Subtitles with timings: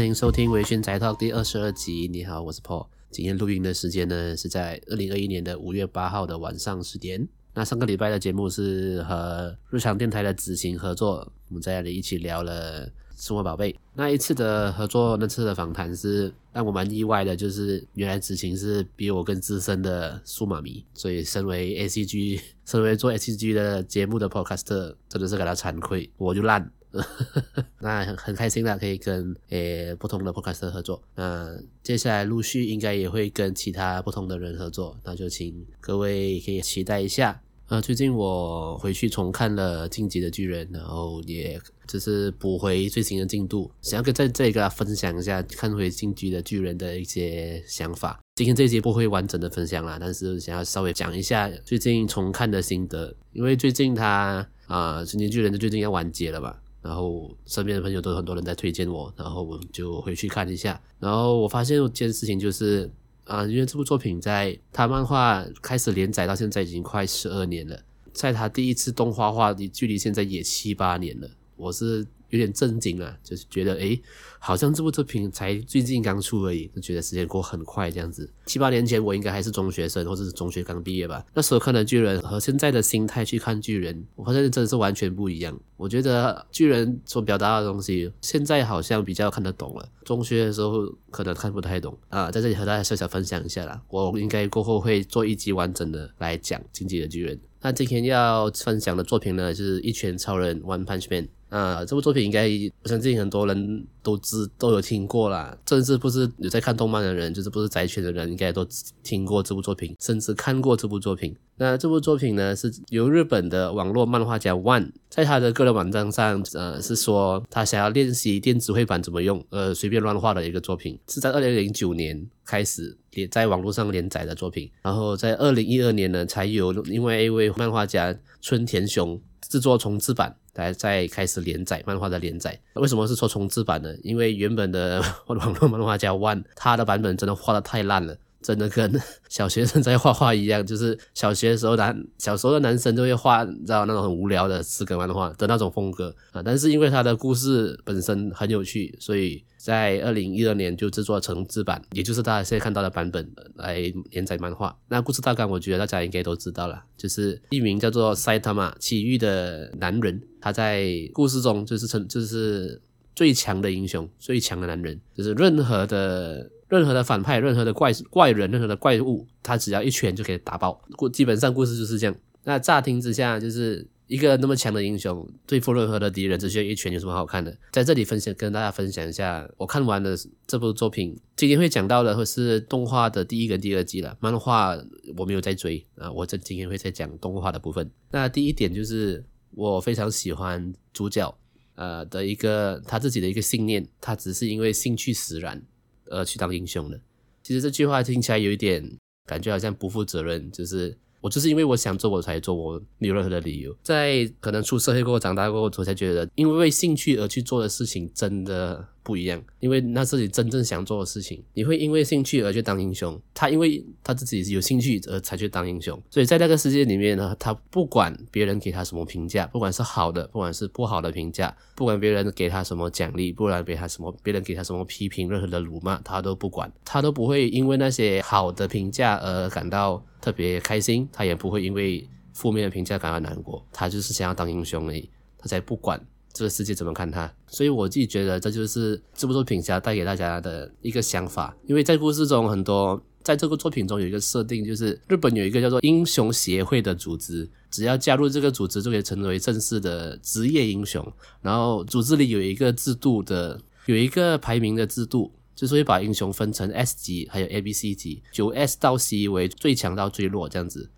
[0.00, 2.08] 欢迎收听《微醺宅 Talk》第二十二集。
[2.10, 2.86] 你好，我是 Paul。
[3.10, 7.28] 今天录音的时间呢是在二零二一年的五月八号的晚上十点。
[7.52, 13.76] 那上个礼拜的节目是和日常电台的子晴合作，我们在这里一起聊了数码宝贝。
[13.92, 26.72] 那一次的合作，那次的访谈是让我蛮意外的，就是原来子晴是比我更资深的数码迷，所以身为 ACG，身为做 ACG 的节目的 Podcaster，真的是感到惭愧，我就烂。
[27.80, 31.02] 那很很开心的，可以跟诶、不同的 podcaster 合作。
[31.14, 37.40] 那接下来陆续应该也会跟其他不同的人合作，那就请各位可以期待一下。
[37.68, 48.18] 呃，最近我回去重看了《进击的巨人》，然后也就是补回最新的进度，想要跟在这里跟大家分享一下看回《进击的巨人》的一些想法。
[48.34, 56.60] 今天这一集不会完整的分享啦，但是想要稍微讲一下最近重看的心得，因为最近他啊，呃《进击巨人》的最近要完结了吧。
[56.82, 60.80] 然后身边的朋友都很多人在推荐我，然后我就回去看一下。
[60.98, 62.90] 然后我发现一件事情就是
[63.24, 67.80] 啊，因为这部作品在他漫画开始连载到现在已经快十二年了，
[68.12, 72.06] 在他第一次动画化的距离现在也七八年了，我是。
[72.30, 74.00] 有点震惊啊，就是觉得诶，
[74.38, 78.28] 好像这部作品才最近刚出而已，就觉得时间过很快这样子。
[78.46, 81.24] 七八年前我应该还是中学生，或者是中学刚毕业吧。
[81.34, 85.58] 那时候看的巨人和现在的心态去看巨人，我发现真的是完全不一样。
[85.76, 89.88] 我觉得巨人所表达的东西，现在好像比较看得懂了。
[90.04, 93.80] 中学的时候可能看不太懂啊，在这里和大家小小分享一下啦。
[93.88, 97.36] 我应该过后会做一集完整的来讲《进击的巨人》。
[97.62, 101.28] 那今天要分享的作品呢，就是《一拳超人》（One Punch Man）。
[101.50, 102.48] 啊，这部作品应该
[102.82, 108.66] 我相信很多人都知都有听过啦，甚至不是有在看动漫的人，就是不是宅圈的人，应该都
[109.02, 111.36] 听过这部作品，甚至看过这部作品。
[111.56, 130.36] 那这部作品呢，是由日本的网络漫画家 One 在他的个人网站上，呃，是说他想要练习电子绘板怎么用，呃，随便乱画的一个作品，是在二零零九年开始连在网络上连载的作品，然后在二零一二年呢，才有因为一位漫画家春田雄制作重制版。
[130.54, 133.94] 来再开始连载漫画的连载，为什么是说重制版呢？
[134.02, 138.16] 因为原本的 网络漫画家 One 他的版本真的画的太烂了。
[138.42, 138.90] 真的跟
[139.28, 146.42] 小学生在画画一样，就是小学的时候男小时候的男生就会画，你知道那种很无聊的四格漫画的那种风格啊。
[146.42, 153.80] 但是因为他的故事本身很有趣，所以在二零一二年就制作成制版，也就是大家现在看到的版本来
[154.10, 154.74] 连载漫画。
[154.88, 162.80] 那故事大纲我觉得大家应该都知道了，就是一名叫做 Saitama 奇遇的男人，他在故事中就是成就是
[163.14, 166.50] 最强的英雄，最强的男人，就是任何的。
[166.70, 170.80] 任何的反派、任何的怪怪人、任何的怪物，他只要一拳就可以打爆。
[170.96, 172.16] 故基本上故事就是这样。
[172.44, 177.54] 那乍听之下，就是一个那么强的英雄对付任何的敌人，只需要一拳，有什么好看的？
[177.70, 180.16] 在这里分享，跟大家分享一下，我看完了
[180.46, 181.20] 这部作品。
[181.36, 184.78] 今天会讲到的会是动画的第一跟第二季了，漫画
[185.16, 186.10] 我没有在追啊。
[186.12, 187.90] 我这今天会再讲动画的部分。
[188.10, 191.36] 那第一点就是我非常喜欢主角
[191.74, 195.62] 呃的一个他自己的一个信念，他只是因为兴趣使然。
[196.10, 197.00] 呃，去当英雄的，
[197.42, 198.84] 其实这句话听起来有一点
[199.26, 203.74] 感觉好像不负责任，就是我就是因为我想做我才做，我没有任何的理由。
[203.82, 211.42] 在可能出社会过后、长大过后，我才觉得，因为兴趣而去做的事情真的不一样，因为那是你真正想做的事情。
[211.54, 216.00] 你会因为兴趣而去当英雄，他因为他自己有兴趣而才去当英雄。
[216.10, 235.08] 所以在那个世界里面呢，他不管别人给他什么评价，不管是好的，不管是不好的评价，不管别人给他什么奖励，不管给他什么，别人给他什么批评，任何的辱骂，他都不管，他都不会因为那些好的评价而感到特别开心，他也不会因为负面的评价感到难过，他就是想要当英雄而已，
[235.38, 236.00] 他才不管。
[236.32, 237.32] 这个世界怎么看他？
[237.48, 241.56] 所以我自己觉得这就是这部作品想要带给大家的一个想法。
[241.66, 251.06] 因为在故事中，很多在这个作品中有一个设定，就是日本有一个叫做英雄协会的组织，只要加入这个组织就可以成为正式的职业英雄。
[251.42, 260.90] 然后组织里有一个制度的，有一个排名的制度，就是会把英雄分成 S 级还有 A、B、C 级，就 S 到 C 为最强到最弱这样子。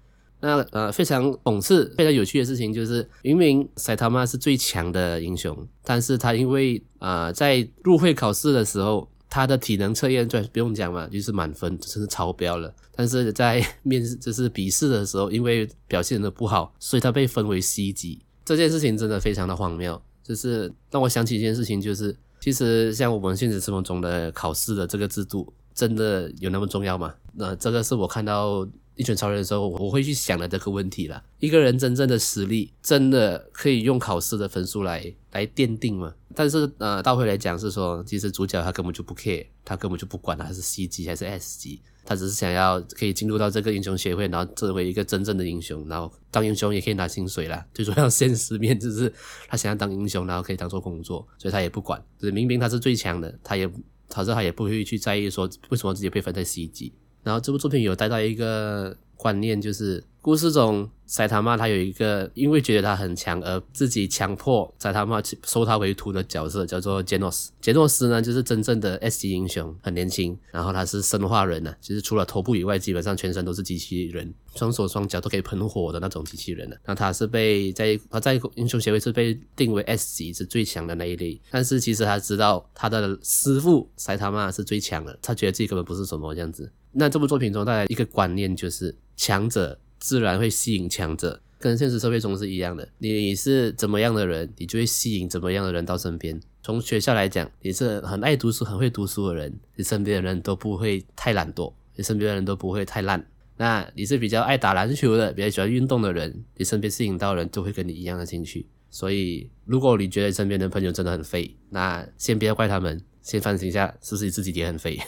[0.42, 12.74] 那呃，非常讽刺、非常有趣的事情就是，明明赛他妈是最强的英雄，但是他因为啊、呃，在入会考试的时候，他的体能测验就不用讲嘛，就是满分，甚至超标了。
[12.96, 18.18] 但是在 面试就是笔试的时候，因为表现的不好，所以他被分为 C 级。
[18.44, 25.54] 这件事情真的非常的荒谬，就是让我想起一件事情，就是其实像我们现实生活中的考试的这个制度。
[25.74, 27.14] 真的有那么重要吗？
[27.32, 28.68] 那这个是我看到。
[28.96, 31.22] 一拳超人的时候，我会去想的这个问题了。
[31.38, 36.14] 一个人真正的实力，真的可以用考试的分数来来奠定吗？
[36.34, 47.66] 但是呃，倒回来讲是说，其实主角他根本就不 care，他根本就不管他是 C 级还是 S 级，他只是想要可以进入到这个英雄协会，然后成为一个真正的英雄，然后当英雄也可以拿薪水啦。
[47.74, 49.12] 最主要现实面就是
[49.46, 52.02] 他想要当英雄，然后可以当做工作，所以他也不管。
[52.18, 53.70] 就是明明他是最强的，他也，
[54.08, 56.94] 他说他也不会去在意说为什么自己被分在 C 级。
[57.22, 67.52] 然后这部作品有带到一个观念，就是故事中塞塔玛他有一个因为觉得他很强而自己强迫塞塔玛收他为徒的角色，叫做杰诺斯。
[67.60, 76.76] 杰诺斯呢，就是真正的 S 级英雄，很年轻，然后他是生化人呢、啊，其实除了头部以外，基本上全身都是机器人，双手双脚都可以喷火的那种机器人了。
[76.84, 86.72] 那他是被在他在英雄协会是被定为 S 级是最强的那一类，但是其实他知道他的师傅塞塔玛是最强的，他觉得自己根本不是什么这样子。
[86.92, 92.88] 那这部作品中带来一个观念，就是强者自然会吸引强者，跟现实社会中是一样的。
[92.98, 96.40] 你是怎么样的人，你就会吸引怎么样的人到身边。
[96.62, 103.26] 从学校来讲，你是很爱读书、很会读书的人，你身边的人都不会太懒惰，你身边的人都不会太烂。
[103.56, 108.66] 那你是比较爱打篮球的，比较喜欢运动的人，你身边吸引到的人都会跟你一样的兴趣。
[108.90, 114.98] 所以，如果你觉得身边的朋友真的很废，那先不要怪他们，先反省一下，是不是你自己也很废。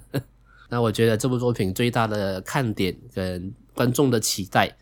[0.68, 4.76] 那我觉得这部作品最大的看点跟观众的期待，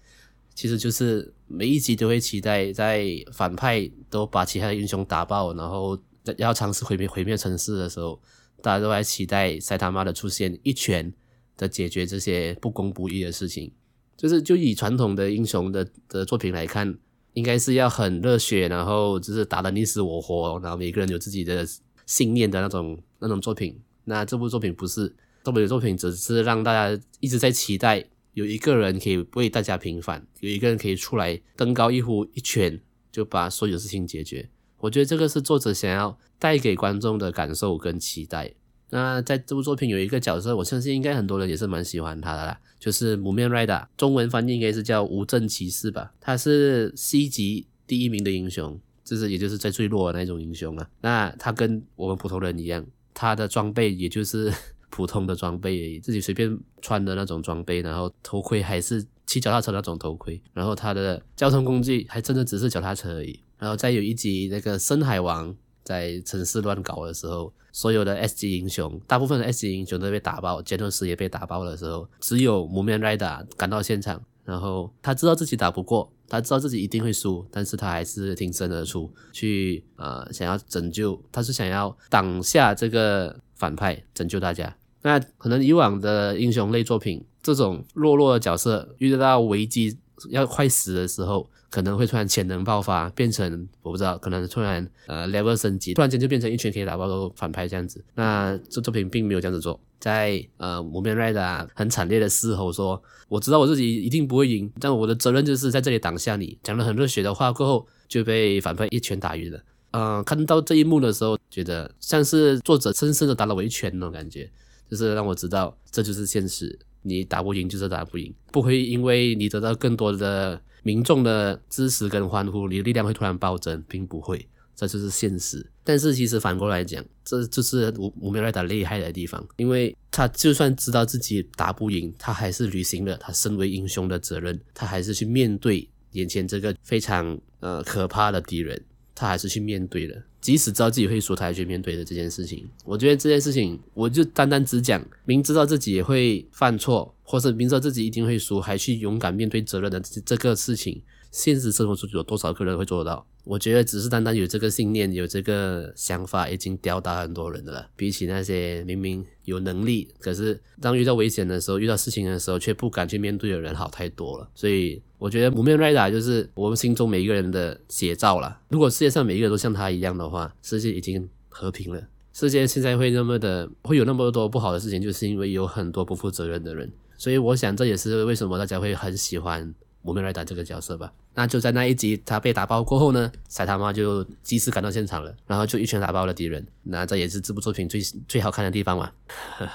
[0.55, 5.99] 其实就是每一集都会期待在反派都把其他的英雄打爆，然后
[6.39, 8.19] 要尝试毁灭毁灭城市的时候，
[8.63, 11.13] 大家都在期待赛塔玛的出现，一拳
[11.57, 13.71] 的解决这些不公不义的事情。
[14.17, 16.97] 就是就以传统的英雄的的作品来看，
[17.35, 21.67] 应该是要很热血，然后就是打得你死我活，然后每个人有自己的
[22.07, 23.79] 信念的那种那种作品。
[24.05, 25.15] 那这部作品不是。
[25.45, 28.03] 这部作品只是让大家一直在期待
[28.33, 32.81] 有一个人可以为大家平反，有一个人可以出来登高一呼一拳
[33.13, 34.49] 就把所有事情解决。
[34.79, 38.55] 我觉得这个是作者想要带给观众的感受跟期待。
[38.89, 46.15] 那在这部作品有一个角色，我相信应该很多人也是蛮喜欢他的啦，就是 Mumen Rider，中文翻译应该是叫无证骑士吧。
[46.21, 50.89] 他是 C 级第一名的英雄，就是也就是在最弱的那种英雄啊。
[51.03, 54.51] 那他跟我们普通人一样，他的装备也就是。
[54.95, 63.41] 普通的装备而已，自己随便穿的那种装备，然后头盔还是骑脚踏车那种头盔，然后他的交通工具还真的只是脚踏车而已。
[63.59, 65.53] 然后再有一集那个深海王
[65.83, 84.77] 在城市乱搞的时候，所有的 S 级英雄，大部分的 S 级英雄都被打爆，杰诺斯也被打爆的时候，只有木面 Rider 赶到现场，然后他知道自己打不过，他知道自己一定会输，但是他还是挺身而出去，呃，想要拯救，他是想要挡下这个反派，拯救大家。
[85.05, 89.99] 那可能以往的英雄类作品，这种弱弱的角色遇到危机
[90.31, 98.03] 要快死的时候，可能会突然潜能爆发，变成我不知道，可能突然呃 level 升级，突然间就变成一拳可以打爆反派这样子。
[98.15, 109.61] 那这作品并没有这样子做，在呃 Mumen Rider 很惨烈的嘶吼说：“我知道我自己一定不会赢，但我的责任就是在这里挡下你。”讲了很热血的话过后，就被反派一拳打晕了。
[109.91, 114.51] 嗯、看到这一幕的时候，觉得像是作者深深的打了我一拳那种感觉。
[114.95, 116.79] 就是让我知道，这就是现实。
[117.03, 124.49] 你打不赢就是打不赢，不会因为你得到更多的民众的支持跟欢呼，你的力量会突然暴增，并不会。
[124.77, 125.65] 这就是现实。
[125.83, 138.83] 但是其实反过来讲，这就是我我们来打厉害的地方，因为他就算知道自己打不赢，他还是履行了他身为英雄的责任，他还是去面对眼前这个非常呃可怕的敌人，
[139.15, 140.23] 他还是去面对了。
[140.41, 151.01] 即使知道自己会输，他还去面对的这件事情，我觉得这件事情，我就单单只讲，明知道自己也会犯错，或是明知道自己一定会输，还去勇敢面对责任的这个事情，
[151.35, 153.27] 现实生活中有多少个人会做得到？
[153.43, 157.89] 我觉得只是单单有这个信念，有这个想法，已经吊打很多人的了。
[157.97, 164.49] 比起那些明明有能力，可是当遇到危险的时候、遇到事情的时候却不敢去面对的人，好太多了。
[164.55, 168.61] 所以我觉得 Mumen Rider 就是我们心中每一个人的写照了。
[168.69, 172.01] 如果世界上每一个人都像他一样的话，世界已经和平了。
[172.33, 176.93] 世界现在会那么的会有那么多不好的事情，就是因为有很多不负责任的人。
[177.17, 179.75] 所以我想这也是为什么大家会很喜欢。
[180.05, 181.13] 我们来打这个角色吧。
[181.35, 186.65] 那就在那一集他被打爆过后呢，赛塔玛就及时赶到现场了，然后就一拳打爆了敌人。
[186.85, 189.11] 那这也是这部作品最最好看的地方嘛。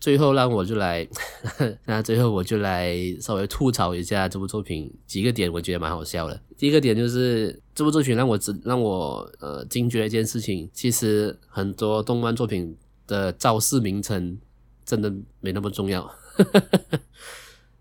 [0.00, 1.08] 最后让我就来，
[1.86, 6.38] 那最后我就来稍微吐槽一下这部作品几个点，我觉得蛮好笑的。
[6.58, 12.76] 第一个点就是这部作品让我知让我呃惊觉一件事情，其实很多动漫作品
[13.06, 14.38] 的招式名称
[14.84, 15.10] 真的
[15.40, 16.14] 没那么重要。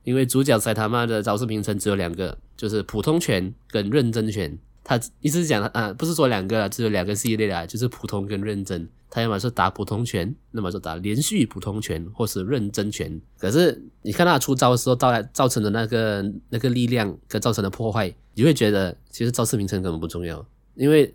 [0.03, 4.57] 因为主角赛他妈的招式名称只有两个，就是普通拳跟认真拳。
[4.83, 8.87] 他一直讲啊，不是说两个，只有两个系列啦，就是普通跟认真。
[9.09, 13.21] 他要么是打普通拳，那么就打连续普通拳，或是认真拳。
[13.37, 20.45] 可是你看他出招的时候，到来造成的那个那个力量跟造成的破坏，你会觉得其实招式名称根本不重要，
[20.75, 21.13] 因为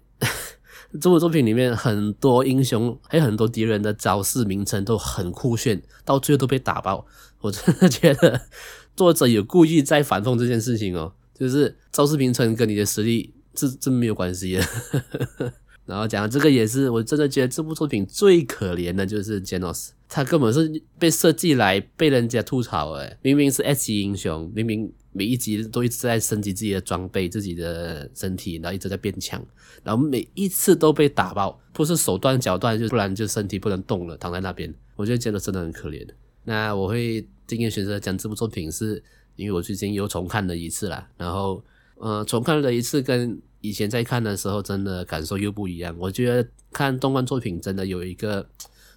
[1.01, 7.07] 这部作品里面很多英雄还有很多敌人的招式名称都很酷炫，到最后都被打爆。
[7.41, 8.41] 我真的觉得
[8.97, 13.35] 作者有故意在反讽这件事情哦，就是招式名称跟你的实力。
[13.55, 14.65] 这这没有关系的，
[15.85, 29.45] 然后讲这个也是，我真的觉得这部作品最可怜的就是 Genos，他根本是被设计来被人家吐槽诶，明明是 S 级英雄，明明每一集都一直在升级自己的装备、自己的身体，然后一直在变强，
[29.83, 36.07] 然后每一次都被打爆，不是手断脚断，就不然就身体不能动了，躺在那边，我觉得真的真的很可怜。
[36.45, 39.03] 那我会今天选择讲这部作品，是
[39.37, 41.63] 因为我最近又重看了一次啦，然后
[41.97, 43.41] 呃重看了一次跟。
[43.61, 45.93] 以前在看的时候，真的感受又不一样。
[45.99, 48.49] 我觉得看动漫作品真的有一个，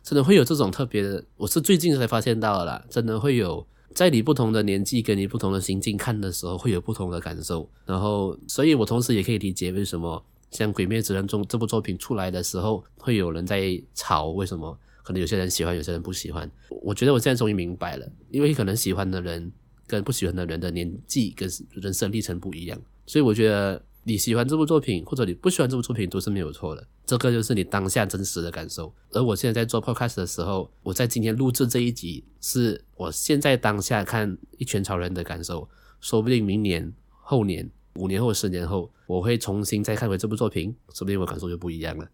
[0.04, 1.26] 真的会有这种特别的。
[1.36, 7.70] 我是最近才发现到的啦，真的会有在你不同的年纪跟你不同的心境看的时候，会有不同的感受。
[7.86, 16.50] 然后，所以我同时也可以理解为什么像《鬼灭之刃》中这部作品出来的时候，会有人在吵为什么，可能有些人喜欢，有些人不喜欢。
[16.82, 19.52] 我觉得我现在终于明白了，因为可能喜欢的人
[19.88, 23.82] 跟不喜欢的人的年纪跟人生历程不一样，所以我觉得。
[24.04, 26.88] 你喜欢这部作品，或者你不喜欢这部作品，都是没有错的。
[27.06, 28.92] 这个就是你当下真实的感受。
[29.12, 35.70] 而我现在在做 podcast 的时候，我在今天录制这一集，是我现在当下看《一拳超人》的感受。
[36.00, 42.10] 说不定明年、后年、五年后、十年后，我会重新再看回这部作品，说不定我感受就不一样了。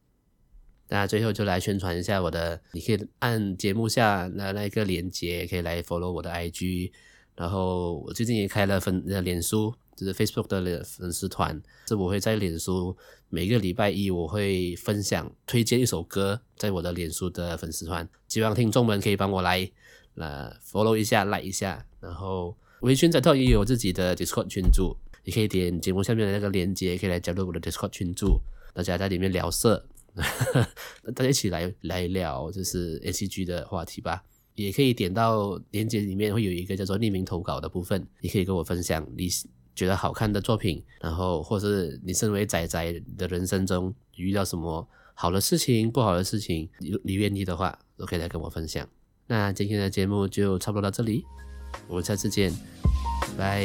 [0.90, 6.92] 那最后就来宣传一下我的，你可以按节目下的那个链接，可以来 follow 我的 IG。
[7.36, 9.74] 然后我最近也开了粉呃脸书。
[9.98, 12.96] 就是 Facebook 的粉丝团，这我会在脸书
[13.30, 19.68] 每个礼拜一我会分享推荐一首歌，在我的脸书的粉丝团，希望听众们可以帮我来
[20.14, 28.40] 呃 follow 一下，like 一下，然后微醺宅 Talk 也有自己的 Discord 群组，你可以点节目下面的那个链接，可以来加入我的 Discord 群组，
[28.76, 29.84] 大家在里面聊色，
[31.16, 34.24] 大家一起来来聊就是 ACG 的话题吧，
[34.54, 39.28] 也可以点到链接里面会有一个叫做匿名投稿的部分，你可以跟我分享你。
[39.78, 48.88] 觉得好看的作品，然后或是你身为仔仔的人生中遇到什么好的事情、不好的事情，你你愿意的话，都可以来跟我分享。
[49.28, 51.24] 那今天的节目就差不多到这里，
[51.88, 52.52] 我们下次见，
[53.38, 53.64] 拜。